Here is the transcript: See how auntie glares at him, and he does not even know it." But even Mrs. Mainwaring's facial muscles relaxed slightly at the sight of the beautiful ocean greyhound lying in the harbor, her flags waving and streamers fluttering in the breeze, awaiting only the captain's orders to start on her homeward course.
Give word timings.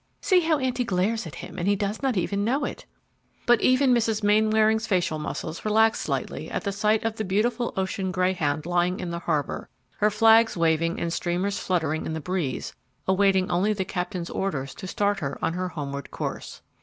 See 0.19 0.39
how 0.39 0.57
auntie 0.57 0.83
glares 0.83 1.27
at 1.27 1.35
him, 1.45 1.59
and 1.59 1.67
he 1.67 1.75
does 1.75 2.01
not 2.01 2.17
even 2.17 2.43
know 2.43 2.65
it." 2.65 2.87
But 3.45 3.61
even 3.61 3.93
Mrs. 3.93 4.23
Mainwaring's 4.23 4.87
facial 4.87 5.19
muscles 5.19 5.63
relaxed 5.63 6.01
slightly 6.01 6.49
at 6.49 6.63
the 6.63 6.71
sight 6.71 7.03
of 7.03 7.17
the 7.17 7.23
beautiful 7.23 7.71
ocean 7.77 8.11
greyhound 8.11 8.65
lying 8.65 8.99
in 8.99 9.11
the 9.11 9.19
harbor, 9.19 9.69
her 9.97 10.09
flags 10.09 10.57
waving 10.57 10.99
and 10.99 11.13
streamers 11.13 11.59
fluttering 11.59 12.07
in 12.07 12.13
the 12.13 12.19
breeze, 12.19 12.73
awaiting 13.07 13.51
only 13.51 13.73
the 13.73 13.85
captain's 13.85 14.31
orders 14.31 14.73
to 14.73 14.87
start 14.87 15.21
on 15.39 15.53
her 15.53 15.69
homeward 15.69 16.09
course. 16.09 16.63